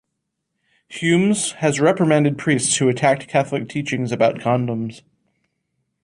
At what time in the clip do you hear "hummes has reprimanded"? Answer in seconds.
0.89-2.39